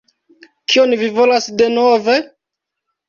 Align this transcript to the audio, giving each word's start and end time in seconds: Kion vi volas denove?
Kion 0.73 0.95
vi 1.01 1.09
volas 1.19 1.49
denove? 1.63 2.17